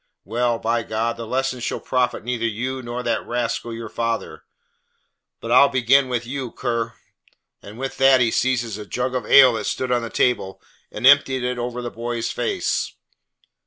Well, 0.25 0.57
by 0.57 0.81
God! 0.81 1.15
the 1.15 1.27
lesson 1.27 1.59
shall 1.59 1.79
profit 1.79 2.23
neither 2.23 2.47
you 2.47 2.81
nor 2.81 3.03
that 3.03 3.23
rascal 3.23 3.71
your 3.71 3.87
father. 3.87 4.41
But 5.39 5.51
I'll 5.51 5.69
begin 5.69 6.09
with 6.09 6.25
you, 6.25 6.45
you 6.45 6.51
cur." 6.53 6.95
And 7.61 7.77
with 7.77 7.97
that 7.97 8.19
he 8.19 8.31
seizes 8.31 8.79
a 8.79 8.87
jug 8.87 9.13
of 9.13 9.27
ale 9.27 9.53
that 9.53 9.65
stood 9.65 9.91
on 9.91 10.01
the 10.01 10.09
table, 10.09 10.59
and 10.91 11.05
empties 11.05 11.43
it 11.43 11.59
over 11.59 11.83
the 11.83 11.91
boy's 11.91 12.31
face. 12.31 12.93